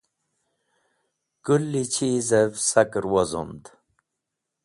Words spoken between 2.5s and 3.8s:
saker wozomd.